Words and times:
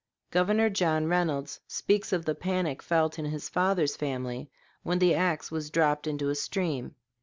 Governor 0.31 0.71
John 0.71 1.05
Reynolds 1.05 1.59
speaks 1.67 2.11
of 2.11 2.25
the 2.25 2.33
panic 2.33 2.81
felt 2.81 3.19
in 3.19 3.25
his 3.25 3.49
father's 3.49 3.95
family 3.95 4.49
when 4.81 4.97
the 4.97 5.13
axe 5.13 5.51
was 5.51 5.69
dropped 5.69 6.07
into 6.07 6.29
a 6.29 6.33
stream. 6.35 6.95